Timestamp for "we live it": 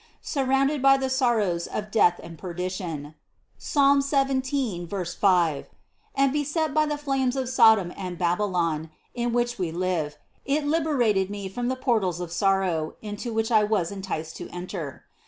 9.59-10.65